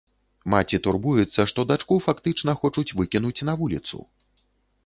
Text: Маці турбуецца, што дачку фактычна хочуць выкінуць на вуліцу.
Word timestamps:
Маці 0.53 0.79
турбуецца, 0.85 1.45
што 1.51 1.67
дачку 1.71 1.99
фактычна 2.07 2.57
хочуць 2.65 2.87
выкінуць 3.01 3.45
на 3.51 3.59
вуліцу. 3.61 3.97